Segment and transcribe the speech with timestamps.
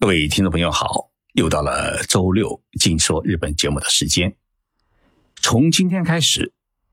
[0.00, 4.36] 各位听众朋友好，又到了周六静说日本节目的时间。
[5.42, 6.52] 从今天开始，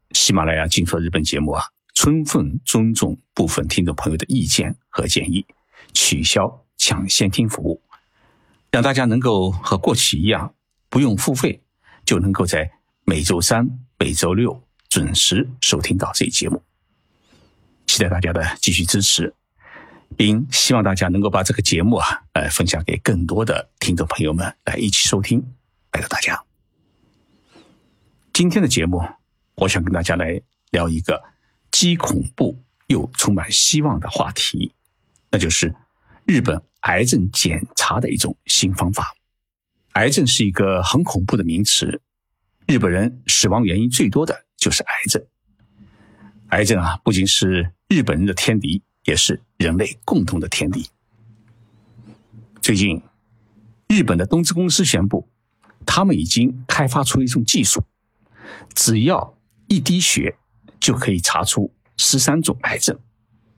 [0.09, 5.45] 喜马拉雅静说日本节目啊，充分尊重部分听众朋友的意见和建议，
[5.93, 7.79] 取消抢先听服务，
[8.71, 10.55] 让大家能够和过去一样，
[10.89, 11.61] 不用付费
[12.05, 12.71] 就能够在
[13.05, 13.69] 每周三、
[13.99, 16.63] 每周六准时收听到这一节目。
[17.85, 19.35] 期待大家的继续支持。
[20.17, 25.43] 并希望大家能够把这个节目啊，来分享给更多的听众朋友们来一起收听，
[25.91, 26.41] 拜托大家。
[28.33, 29.01] 今天的节目，
[29.55, 31.23] 我想跟大家来聊一个
[31.71, 34.73] 既恐怖又充满希望的话题，
[35.31, 35.73] 那就是
[36.25, 39.13] 日本癌症检查的一种新方法。
[39.93, 42.01] 癌症是一个很恐怖的名词，
[42.67, 45.25] 日本人死亡原因最多的就是癌症。
[46.49, 48.83] 癌症啊，不仅是日本人的天敌。
[49.05, 50.89] 也是人类共同的天敌。
[52.61, 53.01] 最近，
[53.87, 55.29] 日本的东芝公司宣布，
[55.85, 57.83] 他们已经开发出一种技术，
[58.73, 60.35] 只要一滴血
[60.79, 62.99] 就可以查出十三种癌症，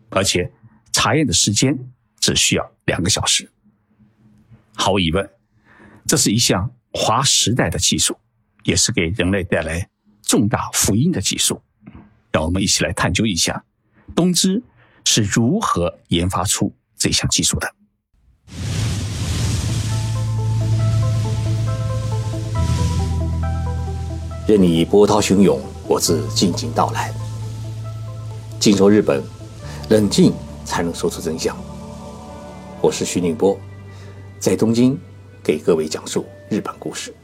[0.09, 0.51] 而且
[0.91, 1.77] 查验的时间
[2.19, 3.49] 只需要两个小时。
[4.75, 5.29] 毫无疑问，
[6.05, 8.17] 这是一项划时代的技术，
[8.63, 9.89] 也是给人类带来
[10.21, 11.61] 重大福音的技术。
[12.33, 13.63] 让我们一起来探究一下
[14.13, 14.61] 东芝。
[15.09, 17.75] 是如何研发出这项技术的？
[24.45, 27.13] 任你波涛汹涌，我自静静到来。
[28.59, 29.23] 静说日本，
[29.89, 30.33] 冷静
[30.65, 31.57] 才能说出真相。
[32.81, 33.57] 我是徐宁波，
[34.39, 34.99] 在东京
[35.41, 37.15] 给各位讲述日本故事。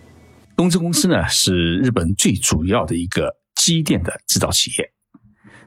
[0.55, 4.89] 东芝公司呢，是日本最主要的一个机电的制造企业，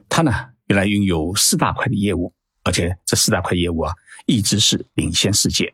[0.09, 0.56] 它呢。
[0.67, 3.93] 原来拥有四大块的业务，而且这四大块业务啊，
[4.25, 5.73] 一直是领先世界。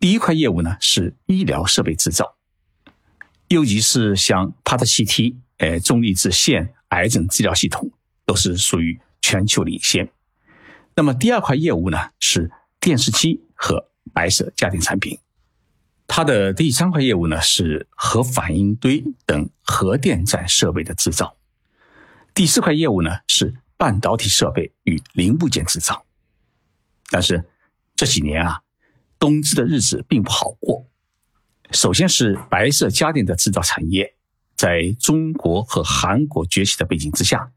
[0.00, 2.36] 第一块业务呢是医疗设备制造，
[3.48, 7.92] 尤其是像 PET-CT、呃重离子线癌症治疗系统，
[8.26, 10.10] 都是属于全球领先。
[10.96, 12.50] 那么第二块业务呢是
[12.80, 15.20] 电视机和白色家电产品，
[16.08, 21.36] 它的第三块业务呢是核反应堆等核电站设备的制造。
[22.34, 26.04] 第四块业务呢是半导体设备与零部件制造，
[27.10, 27.44] 但是
[27.94, 28.62] 这几年啊，
[29.18, 30.86] 东芝的日子并不好过。
[31.72, 34.14] 首先是白色家电的制造产业，
[34.56, 37.52] 在中国和韩国崛起的背景之下，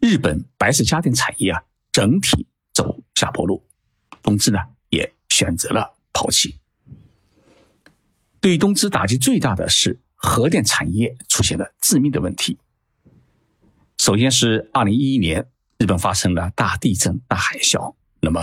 [0.00, 3.64] 日本白色家电产业啊整体走下坡路，
[4.22, 4.58] 东芝呢
[4.90, 6.58] 也选择了抛弃。
[8.40, 12.58] 对东芝打击最大的是核电产业出现了致命的问题。
[14.00, 15.46] 首先是二零一一年，
[15.76, 17.94] 日本发生了大地震、大海啸。
[18.20, 18.42] 那么，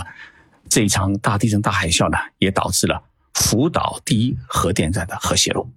[0.68, 3.02] 这一场大地震、大海啸呢，也导致了
[3.34, 5.68] 福岛第一核电站的核泄漏。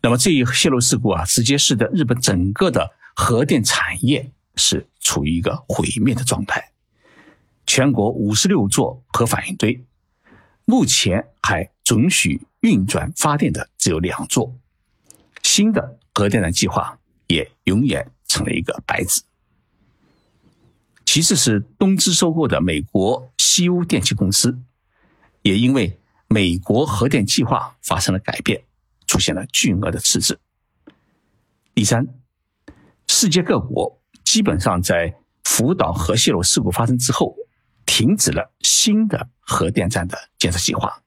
[0.00, 6.72] 那么，这一泄漏事故啊，直接使得日本整个的核电产业是处于一个毁灭的状态。
[7.66, 9.84] 全国五十六座核反应堆，
[10.64, 14.54] 目前还准许运转发电的只有两座，
[15.42, 18.10] 新的核电站计划也永远。
[18.26, 19.22] 成了一个白纸。
[21.06, 24.58] 其次是东芝收购的美国西屋电气公司，
[25.42, 28.64] 也因为美国核电计划发生了改变，
[29.06, 30.40] 出现了巨额的赤字。
[31.76, 32.08] 第三，
[33.06, 35.14] 世界各国基本上在
[35.44, 37.36] 福岛核泄漏事故发生之后，
[37.86, 41.04] 停止了新的核电站的建设计划，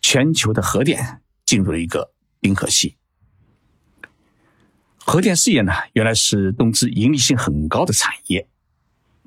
[0.00, 2.96] 全球的核电进入了一个冰河期。
[5.06, 8.48] 核电事业呢，原来是东芝盈利性很高的产业，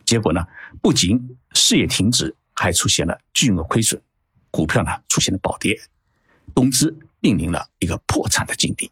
[0.03, 0.43] 结果呢，
[0.81, 4.01] 不仅事业停止，还出现了巨额亏损，
[4.49, 5.79] 股票呢出现了暴跌，
[6.55, 8.91] 东芝面临了一个破产的境地。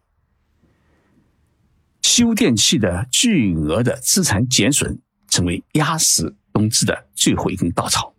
[2.03, 8.13] 修电器的巨额的资产减损，成为压死东芝的最后一根稻草。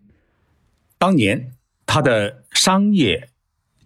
[0.97, 1.53] 当年
[1.85, 3.29] 它的商业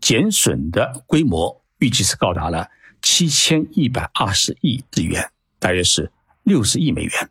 [0.01, 2.67] 减损的规模，预计是高达了。
[3.01, 6.11] 七千一百二十亿日元，大约是
[6.43, 7.29] 六十亿美元，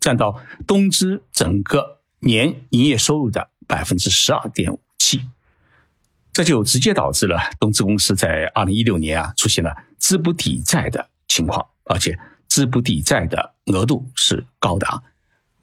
[0.00, 5.22] 占到东芝整个年营业收入的百分之十二点五七，
[6.32, 12.18] 这就直接导致了东芝公司在二零一六年啊出现了资不抵债的情况，而且
[12.48, 15.02] 资不抵债的额度是高达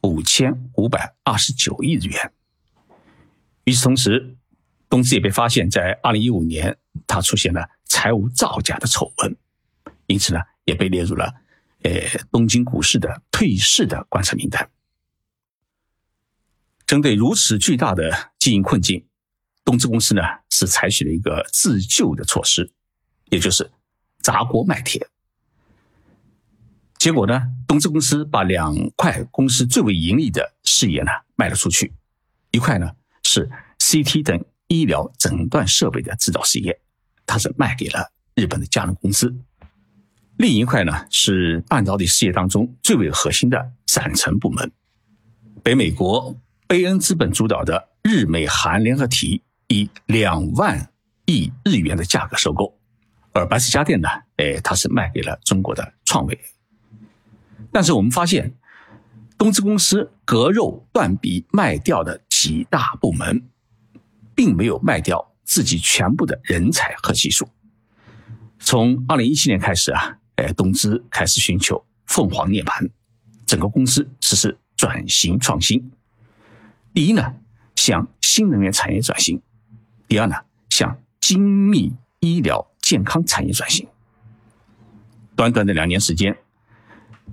[0.02, 2.32] 五千五百二十九亿日元。
[3.66, 4.36] 与此同时，
[4.90, 7.70] 东芝也被发现，在二零一五年，它出现了。
[8.04, 9.38] 财务造假的丑闻，
[10.08, 11.36] 因此呢，也被列入了
[11.84, 11.90] 呃
[12.30, 14.70] 东京股市的退市的观察名单。
[16.86, 19.08] 针对如此巨大的经营困境，
[19.64, 22.74] 东芝公司呢是采取了一个自救的措施，
[23.30, 23.72] 也就是
[24.20, 25.08] 砸锅卖铁。
[26.98, 31.94] 结果呢，东芝公司把两块公司最为盈利的事业呢卖了出去，
[32.52, 32.92] 一块呢
[33.24, 33.50] 是
[33.80, 36.82] CT 等医疗诊断设备的制造事业，
[37.26, 39.28] 它是卖给了日本的佳能公司；
[40.38, 44.72] 另一块呢是半导体事业当中最为核心的散成部门，
[45.62, 46.36] 北美国
[46.68, 50.92] 贝恩资本主导的日美韩联合体以两万
[51.26, 52.78] 亿日元的价格收购，
[53.32, 56.40] 而白石家电呢，哎，它是卖给了中国的创维。
[57.72, 58.54] 但是我们发现，
[59.38, 63.50] 东芝公司割肉断臂卖掉的几大部门，
[64.36, 67.48] 并没有卖掉自己全部的人才和技术。
[68.60, 72.90] 从二零一七年开始啊，哎，东芝开始寻求凤凰涅槃，
[73.46, 75.92] 整个公司实施转型创新。
[76.94, 77.36] 第一呢，
[77.76, 79.38] 向新能源产业转型；
[80.08, 80.36] 第二呢，
[80.70, 83.88] 向精密医疗健康产业转型。
[85.36, 86.38] 短短的两年时间。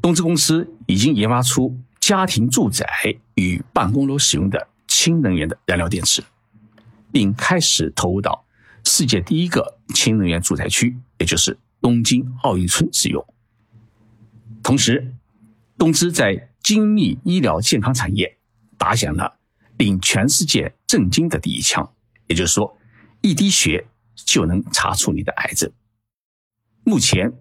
[0.00, 2.86] 东芝公司已经研发出家庭住宅
[3.34, 6.22] 与办公楼使用的氢能源的燃料电池，
[7.12, 8.46] 并开始投入到
[8.84, 13.24] 世界第一个氢能源住宅区，也就是东京奥运村使用。
[14.62, 15.14] 同时，
[15.76, 18.38] 东芝在精密医疗健康产业
[18.76, 19.38] 打响了
[19.78, 21.92] 令全世界震惊的第一枪，
[22.26, 22.76] 也就是说，
[23.20, 25.70] 一滴血就能查出你的癌症。
[26.84, 27.32] 目前。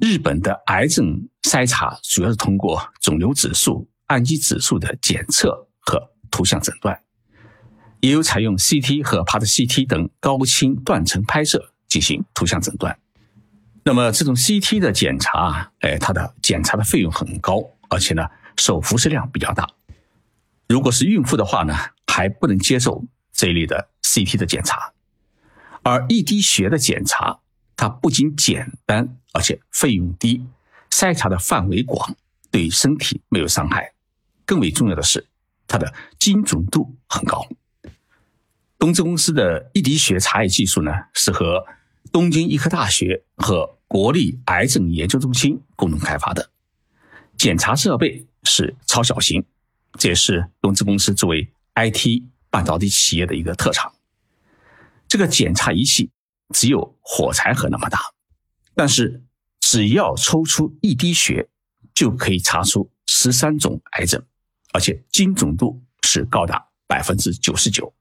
[0.00, 7.02] 日本的癌症筛查主要是通过肿瘤指数、氨基指数的检测和图像诊断，
[8.00, 12.98] 也有采用 CT 和 PET-CT 等高清断层拍摄进行图像诊断。
[13.84, 19.68] 那么这种 CT 的检查，哎，它的检查的费用很高，而且呢，受辐射量比较大。
[20.68, 21.74] 如果是孕妇的话呢，
[22.06, 24.92] 还不能接受这一类的 CT 的检查，
[25.82, 27.40] 而一滴血的检查。
[27.80, 30.44] 它不仅简单，而且费用低，
[30.90, 32.16] 筛查的范围广，
[32.50, 33.92] 对身体没有伤害。
[34.44, 35.28] 更为重要的是，
[35.68, 37.46] 它的精准度很高。
[38.78, 41.66] 东芝公司的一滴血查验技术呢，是和
[42.12, 46.50] 东京医科大学和国立癌症研究中心共同开发的。
[47.36, 49.44] 检查设备是超小型，
[49.98, 53.92] 这也是东芝公司作为 IT 半导体企业的一个特长。
[55.08, 56.10] 这个检查仪器。
[56.54, 58.00] 只有火柴盒那么大，
[58.74, 59.22] 但是
[59.60, 61.50] 只要抽出一滴血，
[61.92, 64.24] 就可以查出十三种癌症，
[64.72, 67.92] 而且精准度是高达百分之九十九。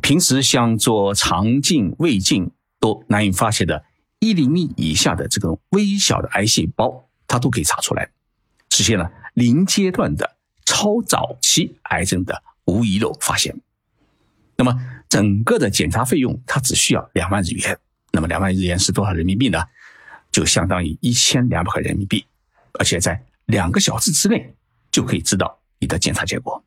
[0.00, 2.50] 平时像做肠镜、胃镜
[2.80, 3.84] 都难以发现的
[4.20, 8.10] 一厘米以下的这种微小的癌细胞，它都可以查出来，
[8.70, 13.60] 实现了零阶段的超早期癌症的无遗漏发现。
[14.56, 14.74] 那么
[15.08, 17.78] 整个的检查费用，它只需要两万日元。
[18.12, 19.62] 那么两万日元是多少人民币呢？
[20.30, 22.24] 就相当于一千两百块人民币，
[22.78, 24.54] 而且在两个小时之内
[24.90, 26.62] 就可以知道你的检查结果。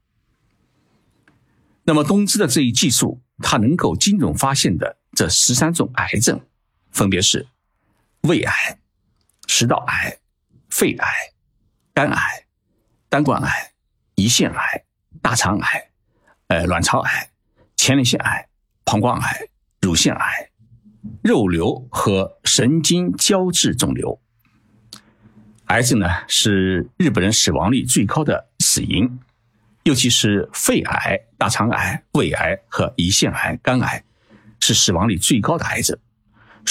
[1.83, 6.42] 那么东芝的这一技术，它能够精准发现的这十三种癌症，
[6.92, 7.48] 分别是
[8.22, 8.80] 胃癌、
[9.48, 10.19] 食道癌、
[10.69, 11.07] 肺癌、
[11.94, 12.45] 肝癌、
[13.10, 13.72] 胆管癌、
[14.16, 14.83] 胰腺癌、
[15.22, 15.89] 大肠癌、
[16.48, 17.28] 呃卵巢癌。
[17.78, 18.48] 前列腺癌、
[18.86, 19.48] 膀胱癌、
[19.81, 20.51] 乳腺癌、
[21.24, 24.22] 肉瘤和神经胶质肿瘤。
[25.65, 29.20] 癌症呢是日本人死亡率最高的死因，
[29.84, 34.04] 尤其是肺癌、大肠癌、胃癌和胰腺癌、肝癌
[34.60, 35.98] 是死亡率最高的癌症。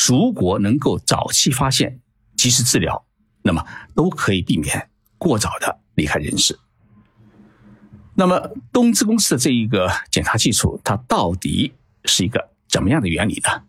[0.09, 2.01] 如果能够早期发现、
[2.37, 3.05] 及时治疗，
[3.43, 4.89] 那么都可以避免
[5.19, 6.59] 过早的离开人世。
[8.15, 11.73] 那么，东芝公司的这一个检查技术，它到底
[12.05, 13.63] 是一个怎么样的原理呢？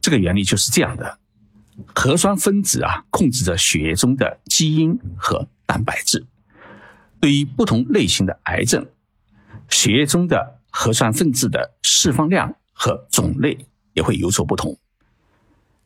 [0.00, 1.18] 这个原理就是这样的：
[1.94, 6.24] 核酸分子啊，控制着血液中的基因和蛋白质。
[7.26, 8.86] 对于不同类型的癌症，
[9.68, 14.78] 血液中的核酸分子的释放量和种类也会有所不同。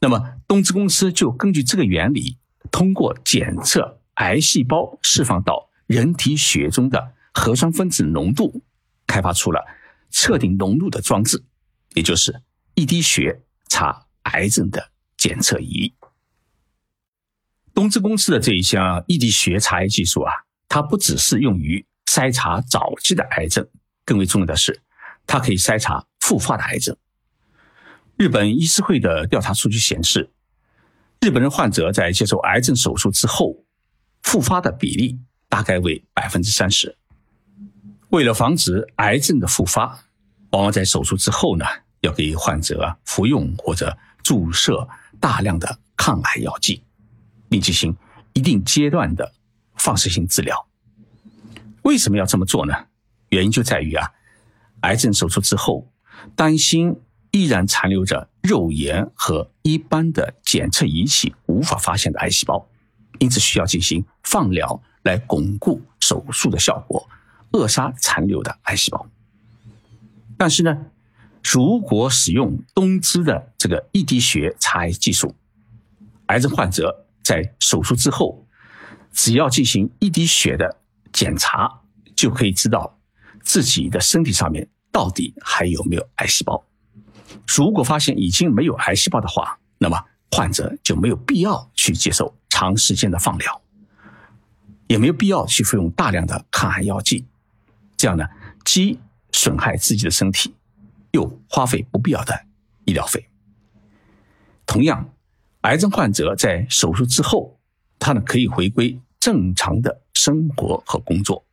[0.01, 2.37] 那么，东芝公司就根据这个原理，
[2.71, 5.71] 通过检测癌细胞释放到。
[5.87, 8.63] 人体血中的核酸分子浓度，
[9.07, 9.65] 开发出了
[10.11, 11.43] 测定浓度的装置，
[11.95, 12.43] 也就是
[12.75, 15.95] 一滴血查癌症的检测仪。
[17.73, 20.33] 东芝公司的这一项一滴血查癌技术啊，
[20.71, 23.69] 它不只是用于筛查早期的癌症，
[24.07, 24.81] 更为重要的是，
[25.27, 26.97] 它可以筛查复发的癌症。
[28.17, 30.31] 日本医师会的调查数据显示，
[31.21, 33.67] 日本人患者在接受癌症手术之后，
[34.23, 35.21] 复发的比例。
[35.51, 36.97] 大概为百分之三十。
[38.11, 40.05] 为了防止癌症的复发，
[40.53, 41.65] 往往在手术之后呢，
[42.03, 46.85] 要给患者服用或者注射大量的抗癌药剂，
[47.49, 47.97] 并进行
[48.33, 49.35] 一定阶段的
[49.81, 50.67] 放射性治疗。
[51.83, 52.75] 为什么要这么做呢？
[53.31, 54.11] 原因就在于啊，
[54.83, 55.91] 癌症手术之后，
[56.37, 56.95] 担心
[57.31, 62.69] 依然残留着肉眼和一般的检测仪器无法发现的癌细胞，
[63.19, 67.09] 因此需要进行放疗来巩固手术的效果，
[67.53, 69.07] 扼杀残留的癌细胞。
[70.37, 70.87] 但是呢，
[71.43, 75.35] 如果使用东芝的这个一滴血查癌技术，
[76.27, 78.47] 癌症患者在手术之后，
[79.13, 80.79] 只要进行一滴血的
[81.13, 81.83] 检查，
[82.15, 82.97] 就可以知道。
[83.43, 86.63] 自己的身体上面到底还有没有癌细胞？
[87.47, 89.99] 如果发现已经没有癌细胞的话，那么
[90.31, 93.63] 患者就没有必要去接受长时间的放疗，
[94.89, 97.27] 也没有必要去服用大量的抗癌药剂。
[97.97, 98.27] 这样呢，
[98.65, 99.01] 既
[99.33, 100.55] 损害自己的身体，
[101.13, 102.45] 又花费不必要的
[102.85, 103.27] 医疗费。
[104.67, 105.15] 同样，
[105.63, 107.60] 癌症患者在手术之后，
[108.01, 111.47] 他呢可以回归正常的生活和工作。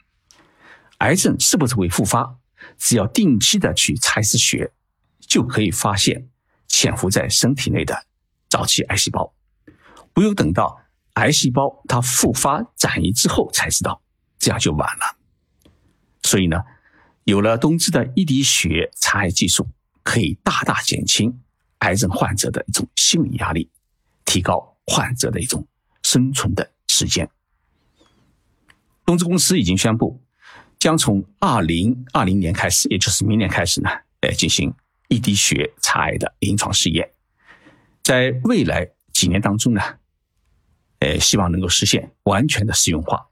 [0.99, 2.39] 癌症是不是会复发？
[2.79, 4.71] 只要定期的去查一次血，
[5.19, 6.27] 就可以发现
[6.67, 8.05] 潜伏在身体内的
[8.49, 9.31] 早期癌细胞，
[10.11, 10.81] 不用等到
[11.13, 14.01] 癌细胞它复发转移之后才知道，
[14.39, 15.17] 这样就晚了。
[16.23, 16.63] 所以呢，
[17.25, 19.67] 有了东芝的一滴血查癌技术，
[20.01, 21.39] 可以大大减轻
[21.79, 23.69] 癌症患者的一种心理压力，
[24.25, 25.65] 提高患者的一种
[26.07, 27.29] 生存的时间。
[29.05, 30.23] 东芝公司已经宣布。
[30.79, 33.89] 将从二零二零年开始，也就是明年开始呢，
[34.21, 34.71] 呃，进行
[35.07, 37.09] 一滴血查癌的临床试验，
[38.03, 39.81] 在未来几年当中呢，
[40.99, 43.25] 呃，希望能够实现完全的实用化。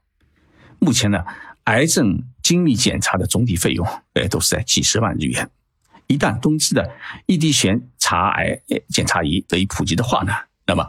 [0.80, 1.24] 目前呢，
[1.64, 5.48] 癌症精密检查的总体费用，呃，都是在几十万日元。
[6.08, 6.92] 一旦东芝的
[7.26, 10.32] 一滴血查癌检查仪得以普及的话呢，
[10.66, 10.84] 那么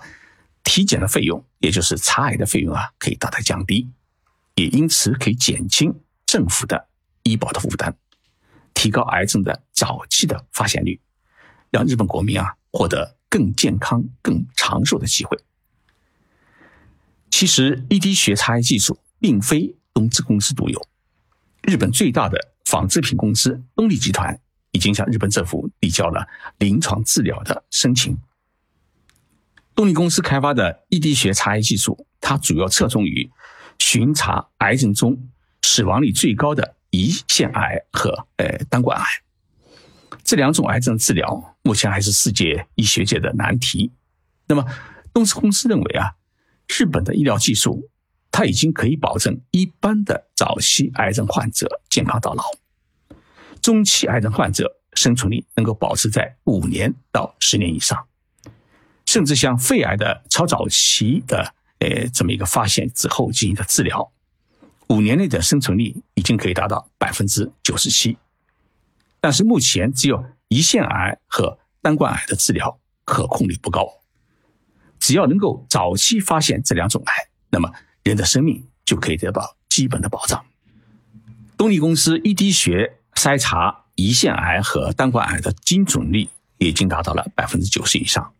[0.67, 3.87] 体检的费用，也就是查癌的费用啊，可以大大降低，
[4.55, 5.95] 也因此可以减轻。
[6.25, 6.89] 政府的
[7.23, 7.95] 医保的负担，
[8.73, 10.99] 提高癌症的早期的发现率，
[11.71, 15.39] 让日本国民啊获得更健康、更长寿的机会。
[17.31, 20.85] 其实，一滴血查癌技术并非东芝公司独有，
[21.61, 24.37] 日本最大的纺织品公司东丽集团
[24.71, 28.17] 已经向日本政府递交了临床治疗的申请。
[29.77, 33.29] 动力公司开发的一滴血查癌技术，它主要侧重于
[33.77, 35.29] 巡查癌症中。
[35.61, 39.05] 死亡率最高的胰腺癌和呃胆管癌，
[40.23, 43.91] 这两种癌症治疗目前还是世界医学界的难题。
[44.47, 44.65] 那么
[45.13, 46.15] 东芝公司认为啊，
[46.67, 47.91] 日本的医疗技术
[48.31, 52.43] 它已经可以保证一般的早期癌症患者健康到老，
[53.61, 58.07] 中期癌症患者生存率能够保持在五年到十年以上，
[59.07, 64.11] 甚至像肺癌的超早期的呃这么一个发现之后进行的治疗。
[64.89, 68.17] 五年内的生存率已经可以达到百分之九十七，
[69.19, 73.85] 但是目前只有胰腺癌和胆管癌的治疗可控率不高。
[74.99, 77.13] 只要能够早期发现这两种癌，
[77.49, 77.71] 那么
[78.03, 80.45] 人的生命就可以得到基本的保障。
[81.57, 88.33] 东丽公司一滴血筛查胰腺癌和胆管癌的精准率已经达到了百分之九十以上。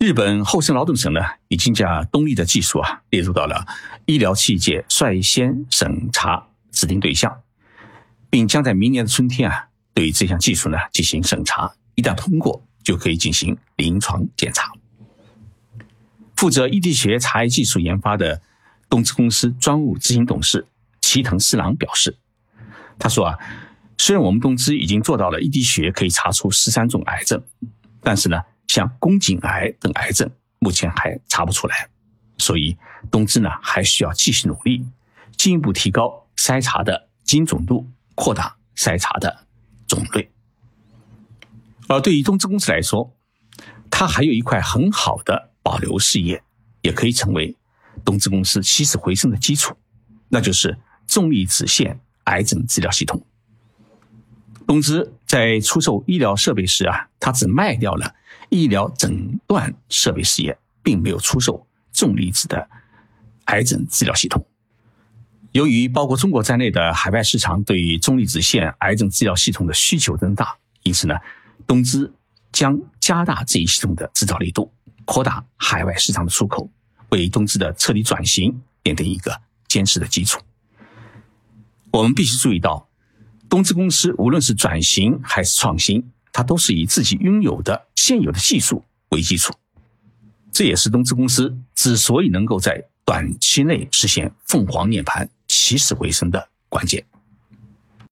[0.00, 3.66] 日本厚生劳动省呢，已经将东丽的技术啊列入到了
[4.06, 7.42] 医疗器械率先审查指定对象，
[8.30, 14.72] 并将在明年的春天啊对这项技术呢进行审查，一旦通过，就可以进行临床检查。
[16.34, 18.40] 负责一滴血查癌技术研发的
[18.88, 20.66] 东芝公司专务执行董事
[21.02, 22.16] 齐藤四郎表示，
[22.98, 23.38] 他说啊，
[23.98, 27.44] 虽然我们东芝已经做到了一滴血可以查出十三种癌症，
[28.00, 28.40] 但是呢。
[28.72, 31.88] 像宫颈癌等癌症，目前还查不出来，
[32.38, 32.76] 所以
[33.10, 34.86] 东芝呢还需要继续努力，
[35.36, 39.44] 进一步提高筛查的精准度，扩大筛查的
[39.88, 40.30] 种类。
[41.88, 43.12] 而对于东芝公司来说，
[43.90, 46.40] 它还有一块很好的保留事业，
[46.82, 47.56] 也可以成为
[48.04, 49.76] 东芝公司起死回生的基础，
[50.28, 53.20] 那就是重粒子线癌症治疗系统。
[54.64, 58.14] 东芝在出售医疗设备时啊，它只卖掉了。
[58.50, 62.68] 医疗诊断设备事业并没有出售重离子的
[63.46, 64.46] 癌症治疗系统。
[65.52, 71.14] 由于包括中国在内的海外市场对于重离子线癌症治疗系统的需求增大，因此呢，
[71.66, 72.12] 东芝
[72.52, 74.72] 将加大这一系统的制造力度，
[75.04, 76.70] 扩大海外市场的出口，
[77.08, 80.40] 为东芝的彻底转型奠定一个坚实的基础。
[81.92, 82.88] 我们必须注意到，
[83.48, 89.52] 东芝公司无论是转型还是创新，它都是以自己拥有的现有的技术为基础。
[90.52, 97.09] 这也是东芝公司之所以能够在短期内实现凤凰涅槃、起死回生的关键。